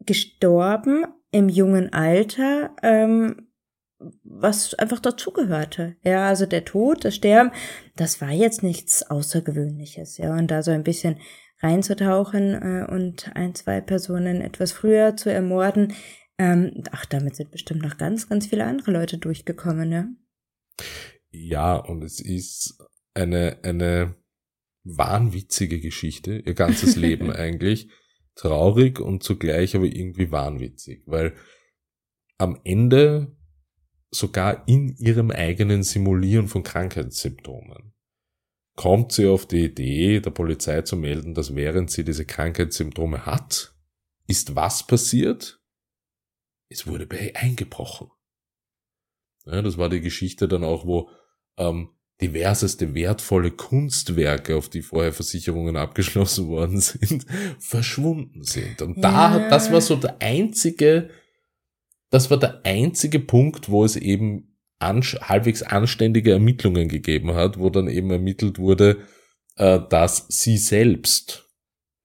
[0.00, 3.48] gestorben im jungen Alter, ähm,
[4.22, 5.96] was einfach dazugehörte.
[6.02, 7.50] Ja, also der Tod, das Sterben,
[7.96, 10.18] das war jetzt nichts Außergewöhnliches.
[10.18, 11.18] Ja, und da so ein bisschen
[11.60, 15.94] reinzutauchen äh, und ein, zwei Personen etwas früher zu ermorden,
[16.38, 20.08] ähm, ach, damit sind bestimmt noch ganz, ganz viele andere Leute durchgekommen, ja.
[21.30, 22.78] Ja, und es ist
[23.14, 24.16] eine, eine
[24.84, 27.88] wahnwitzige Geschichte, ihr ganzes Leben eigentlich.
[28.36, 31.34] Traurig und zugleich aber irgendwie wahnwitzig, weil
[32.36, 33.36] am Ende
[34.14, 37.94] sogar in ihrem eigenen Simulieren von Krankheitssymptomen
[38.76, 43.74] kommt sie auf die Idee, der Polizei zu melden, dass während sie diese Krankheitssymptome hat,
[44.26, 45.60] ist was passiert?
[46.68, 48.10] Es wurde bei ihr eingebrochen.
[49.46, 51.10] Ja, das war die Geschichte dann auch, wo
[51.58, 57.26] ähm, diverseste wertvolle Kunstwerke, auf die vorher Versicherungen abgeschlossen worden sind,
[57.58, 58.82] verschwunden sind.
[58.82, 59.48] Und da, ja.
[59.50, 61.10] das war so der einzige,
[62.14, 67.70] das war der einzige Punkt, wo es eben ansch halbwegs anständige Ermittlungen gegeben hat, wo
[67.70, 68.98] dann eben ermittelt wurde,
[69.56, 71.50] äh, dass sie selbst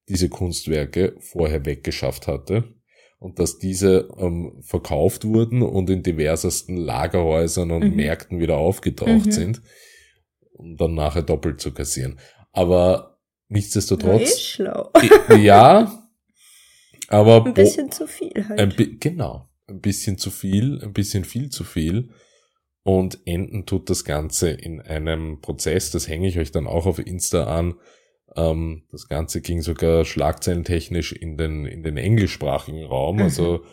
[0.07, 2.75] diese Kunstwerke vorher weggeschafft hatte
[3.19, 7.95] und dass diese ähm, verkauft wurden und in diversesten Lagerhäusern und mhm.
[7.95, 9.31] Märkten wieder aufgetaucht mhm.
[9.31, 9.61] sind
[10.59, 12.19] um dann nachher doppelt zu kassieren.
[12.51, 13.17] Aber
[13.47, 14.23] nichtsdestotrotz.
[14.23, 14.91] Ist schlau.
[15.37, 16.09] Ja,
[17.07, 17.45] aber.
[17.45, 18.75] Ein bisschen zu viel halt.
[18.75, 19.48] Bi genau.
[19.69, 22.09] Ein bisschen zu viel, ein bisschen viel zu viel.
[22.83, 26.97] Und enden tut das Ganze in einem Prozess, das hänge ich euch dann auch auf
[26.97, 27.75] Insta an.
[28.35, 33.17] Ähm, das Ganze ging sogar schlagzeilentechnisch in den, in den englischsprachigen Raum.
[33.17, 33.21] Mhm.
[33.23, 33.63] Also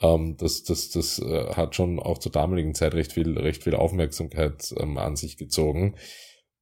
[0.00, 3.74] ähm, das, das, das äh, hat schon auch zur damaligen Zeit recht viel, recht viel
[3.74, 5.96] Aufmerksamkeit ähm, an sich gezogen.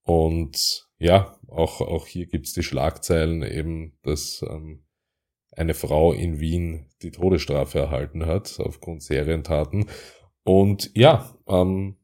[0.02, 4.84] Und ja, auch, auch hier gibt's die Schlagzeilen eben, dass ähm,
[5.57, 9.87] eine Frau in Wien die Todesstrafe erhalten hat aufgrund Serientaten.
[10.43, 11.97] Und ja, ähm,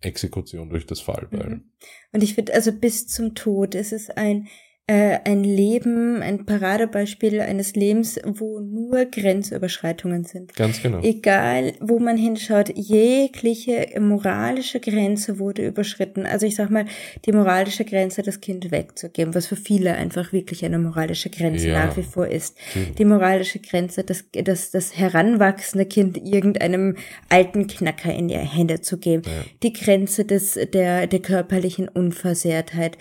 [0.00, 1.48] Exekution durch das Fallbeil.
[1.48, 1.70] Mhm.
[2.12, 4.48] Und ich finde, also bis zum Tod ist es ein
[4.92, 10.54] äh, ein Leben, ein Paradebeispiel eines Lebens, wo nur Grenzüberschreitungen sind.
[10.54, 11.00] Ganz genau.
[11.02, 16.26] Egal, wo man hinschaut, jegliche moralische Grenze wurde überschritten.
[16.26, 16.84] Also ich sag mal,
[17.24, 21.86] die moralische Grenze, das Kind wegzugeben, was für viele einfach wirklich eine moralische Grenze ja.
[21.86, 22.58] nach wie vor ist.
[22.74, 22.94] Mhm.
[22.96, 26.96] Die moralische Grenze, das, das, das heranwachsende Kind irgendeinem
[27.30, 29.22] alten Knacker in die Hände zu geben.
[29.24, 29.44] Ja.
[29.62, 32.98] Die Grenze des, der, der körperlichen Unversehrtheit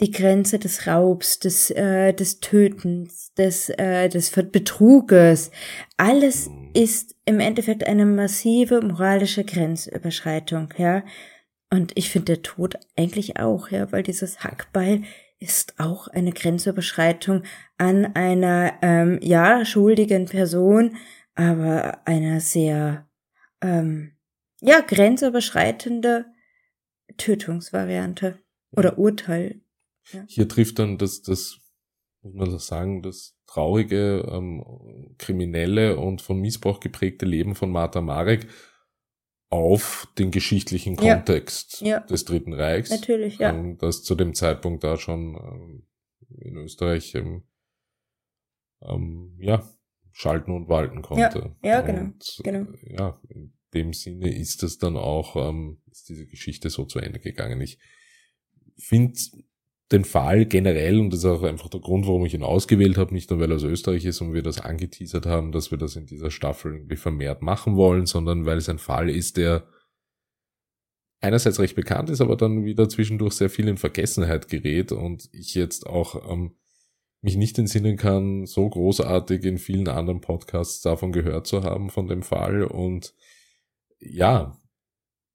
[0.00, 5.50] die Grenze des Raubs, des, äh, des Tötens, des, äh, des Betruges.
[5.96, 6.70] Alles mhm.
[6.74, 11.04] ist im Endeffekt eine massive moralische Grenzüberschreitung, ja.
[11.72, 15.02] Und ich finde der Tod eigentlich auch, ja, weil dieses Hackbeil
[15.38, 17.44] ist auch eine Grenzüberschreitung
[17.78, 20.96] an einer, ähm, ja, schuldigen Person,
[21.34, 23.08] aber einer sehr,
[23.62, 24.12] ähm,
[24.60, 26.26] ja, grenzüberschreitende
[27.16, 28.38] Tötungsvariante
[28.72, 29.60] oder Urteil
[30.26, 31.58] hier trifft dann das, das,
[32.22, 38.00] muss man das sagen, das traurige, ähm, kriminelle und von Missbrauch geprägte Leben von Martha
[38.00, 38.48] Marek
[39.50, 41.88] auf den geschichtlichen Kontext ja.
[41.88, 42.00] Ja.
[42.00, 42.90] des Dritten Reichs.
[42.90, 43.50] Natürlich, ja.
[43.50, 45.86] Ähm, das zu dem Zeitpunkt da schon ähm,
[46.38, 47.42] in Österreich ähm,
[48.82, 49.68] ähm, ja,
[50.12, 51.56] schalten und walten konnte.
[51.62, 52.70] Ja, ja genau, und, genau.
[52.72, 57.00] Äh, ja, in dem Sinne ist es dann auch, ähm, ist diese Geschichte so zu
[57.00, 57.60] Ende gegangen.
[57.60, 57.78] Ich
[58.76, 59.18] finde
[59.92, 63.12] den Fall generell, und das ist auch einfach der Grund, warum ich ihn ausgewählt habe,
[63.12, 65.96] nicht nur weil er aus Österreich ist und wir das angeteasert haben, dass wir das
[65.96, 69.66] in dieser Staffel irgendwie vermehrt machen wollen, sondern weil es ein Fall ist, der
[71.20, 75.54] einerseits recht bekannt ist, aber dann wieder zwischendurch sehr viel in Vergessenheit gerät und ich
[75.54, 76.56] jetzt auch ähm,
[77.20, 82.06] mich nicht entsinnen kann, so großartig in vielen anderen Podcasts davon gehört zu haben, von
[82.06, 82.62] dem Fall.
[82.62, 83.14] Und
[83.98, 84.56] ja,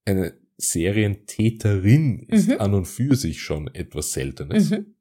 [0.05, 2.59] eine Serientäterin ist mhm.
[2.59, 4.71] an und für sich schon etwas Seltenes.
[4.71, 4.95] Mhm.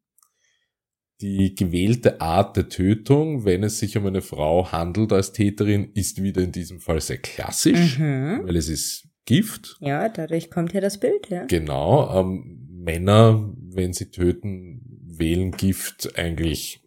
[1.21, 6.23] Die gewählte Art der Tötung, wenn es sich um eine Frau handelt als Täterin, ist
[6.23, 8.43] wieder in diesem Fall sehr klassisch, mhm.
[8.45, 9.77] weil es ist Gift.
[9.81, 11.45] Ja, dadurch kommt ja das Bild, ja.
[11.47, 12.21] Genau.
[12.21, 16.83] Ähm, Männer, wenn sie töten, wählen Gift eigentlich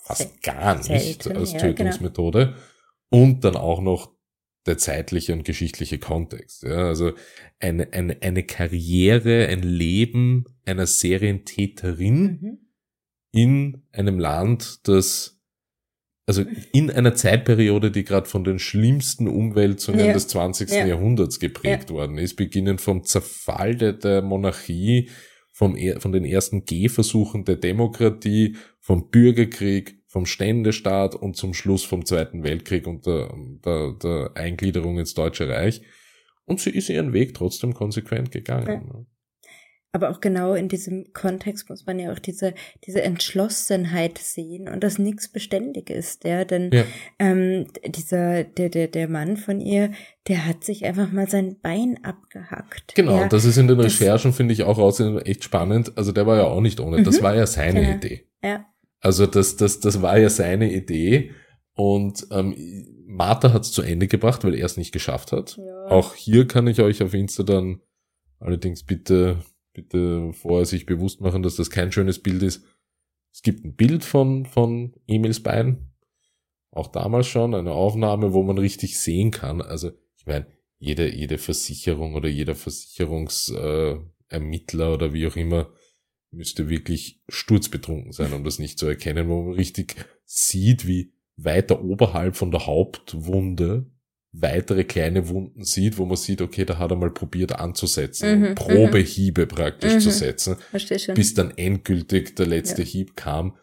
[0.00, 2.38] fast gar nicht Selten, als Tötungsmethode.
[2.38, 2.56] Ja, genau.
[3.08, 4.15] Und dann auch noch
[4.66, 6.62] der zeitliche und geschichtliche Kontext.
[6.62, 7.12] Ja, also
[7.60, 12.58] eine, eine, eine Karriere, ein Leben einer Serientäterin mhm.
[13.32, 15.36] in einem Land, das
[16.28, 20.12] also in einer Zeitperiode, die gerade von den schlimmsten Umwälzungen ja.
[20.12, 20.70] des 20.
[20.70, 20.84] Ja.
[20.84, 25.08] Jahrhunderts geprägt worden ist, beginnend vom Zerfall der, der Monarchie,
[25.52, 32.04] vom, von den ersten Gehversuchen der Demokratie, vom Bürgerkrieg, vom Ständestaat und zum Schluss vom
[32.04, 35.82] Zweiten Weltkrieg und der, der, der Eingliederung ins Deutsche Reich.
[36.44, 38.68] Und sie ist ihren Weg trotzdem konsequent gegangen.
[38.68, 38.98] Ja.
[38.98, 39.06] Ne?
[39.96, 42.52] Aber auch genau in diesem Kontext muss man ja auch diese,
[42.84, 46.44] diese Entschlossenheit sehen und dass nichts beständig ist, ja.
[46.44, 46.84] Denn ja.
[47.18, 49.92] Ähm, dieser, der, der, der Mann von ihr,
[50.28, 52.94] der hat sich einfach mal sein Bein abgehackt.
[52.94, 53.28] Genau, ja.
[53.28, 55.96] das ist in den Recherchen, finde ich, auch raus echt spannend.
[55.96, 57.02] Also der war ja auch nicht ohne.
[57.02, 57.24] Das mhm.
[57.24, 57.94] war ja seine ja.
[57.94, 58.28] Idee.
[58.44, 58.66] Ja.
[59.00, 61.32] Also das, das, das war ja seine Idee.
[61.74, 62.54] Und ähm,
[63.06, 65.58] Martha hat es zu Ende gebracht, weil er es nicht geschafft hat.
[65.58, 65.86] Ja.
[65.88, 67.80] Auch hier kann ich euch auf Insta dann
[68.38, 69.38] allerdings bitte
[69.76, 72.64] bitte vorher sich bewusst machen, dass das kein schönes Bild ist.
[73.32, 75.92] Es gibt ein Bild von, von Emils Bein.
[76.70, 79.60] Auch damals schon eine Aufnahme, wo man richtig sehen kann.
[79.60, 80.46] Also, ich meine,
[80.78, 85.70] jede, jede Versicherung oder jeder Versicherungsermittler äh, oder wie auch immer
[86.30, 91.82] müsste wirklich sturzbetrunken sein, um das nicht zu erkennen, wo man richtig sieht, wie weiter
[91.82, 93.86] oberhalb von der Hauptwunde
[94.32, 98.54] weitere kleine Wunden sieht, wo man sieht, okay, da hat er mal probiert anzusetzen, mhm,
[98.54, 99.48] Probehiebe mhm.
[99.48, 100.00] praktisch mhm.
[100.00, 100.56] zu setzen,
[101.14, 102.88] bis dann endgültig der letzte ja.
[102.88, 103.56] Hieb kam.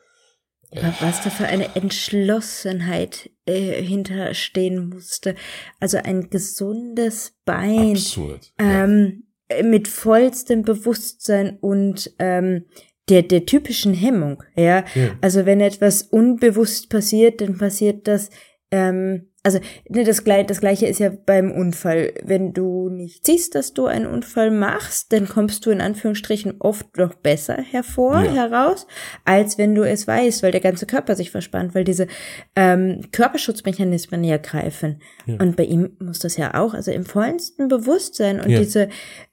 [1.00, 5.36] Was da für eine Entschlossenheit äh, hinterstehen musste.
[5.80, 7.92] Also ein gesundes Bein.
[7.92, 8.52] Absurd.
[8.58, 9.33] Ähm, ja.
[9.64, 12.66] Mit vollstem Bewusstsein und ähm,
[13.10, 14.44] der, der typischen Hemmung.
[14.56, 14.86] Ja?
[14.96, 15.16] ja.
[15.22, 18.30] Also wenn etwas unbewusst passiert, dann passiert das
[18.72, 22.14] ähm, also ne, das, das gleiche ist ja beim Unfall.
[22.24, 26.98] Wenn du nicht siehst, dass du einen Unfall machst, dann kommst du in Anführungsstrichen oft
[26.98, 28.32] noch besser hervor, ja.
[28.32, 28.88] heraus,
[29.26, 32.08] als wenn du es weißt, weil der ganze Körper sich verspannt, weil diese
[32.56, 35.02] ähm, Körperschutzmechanismen ja greifen.
[35.26, 35.36] Ja.
[35.36, 38.60] Und bei ihm muss das ja auch, also im vollsten Bewusstsein und ja.
[38.60, 38.88] diese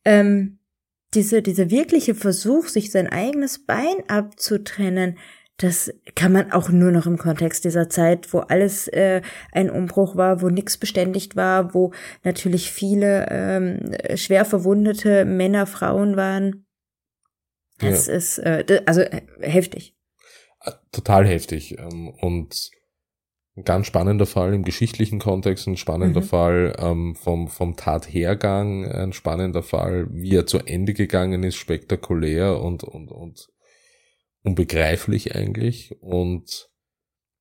[0.04, 0.56] ähm,
[1.14, 5.18] diese, dieser wirkliche Versuch, sich sein eigenes Bein abzutrennen,
[5.62, 9.20] das kann man auch nur noch im Kontext dieser Zeit, wo alles äh,
[9.52, 11.92] ein Umbruch war, wo nichts beständigt war, wo
[12.24, 16.64] natürlich viele ähm, schwer verwundete Männer, Frauen waren.
[17.78, 18.14] Das ja.
[18.14, 19.94] ist äh, also äh, heftig.
[20.62, 21.78] Äh, total heftig.
[21.78, 22.70] Ähm, und
[23.56, 26.26] ein ganz spannender Fall im geschichtlichen Kontext, ein spannender mhm.
[26.26, 32.60] Fall ähm, vom, vom Tathergang, ein spannender Fall, wie er zu Ende gegangen ist, spektakulär
[32.60, 33.48] und, und, und
[34.42, 35.96] unbegreiflich eigentlich.
[36.00, 36.70] Und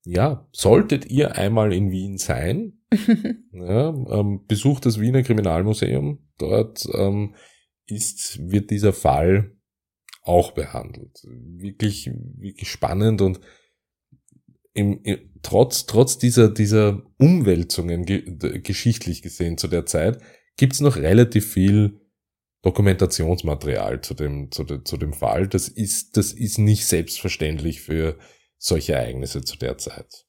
[0.05, 2.79] ja, solltet ihr einmal in Wien sein,
[3.51, 6.19] ja, ähm, besucht das Wiener Kriminalmuseum.
[6.37, 7.35] Dort ähm,
[7.85, 9.55] ist, wird dieser Fall
[10.21, 11.21] auch behandelt.
[11.23, 13.39] Wirklich, wirklich spannend und
[14.73, 20.21] im, im, trotz, trotz dieser, dieser Umwälzungen ge, geschichtlich gesehen zu der Zeit,
[20.57, 21.99] gibt's noch relativ viel
[22.61, 25.47] Dokumentationsmaterial zu dem, zu, de, zu dem Fall.
[25.47, 28.17] Das ist, das ist nicht selbstverständlich für
[28.57, 30.25] solche Ereignisse zu der Zeit.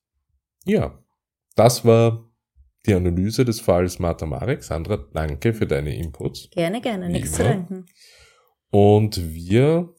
[0.65, 1.03] Ja,
[1.57, 2.31] das war
[2.87, 4.63] die Analyse des Falls Martha Marek.
[4.63, 6.49] Sandra, danke für deine Inputs.
[6.51, 7.87] Gerne, gerne, nichts zu danken.
[8.71, 9.95] Und wir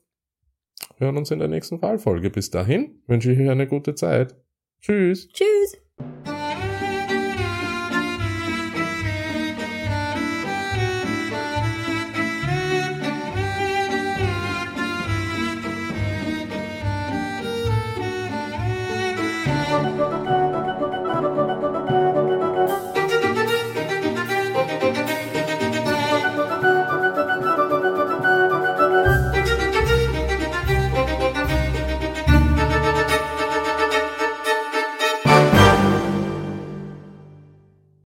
[0.98, 2.30] hören uns in der nächsten Fallfolge.
[2.30, 4.36] Bis dahin wünsche ich euch eine gute Zeit.
[4.82, 5.28] Tschüss.
[5.30, 5.78] Tschüss.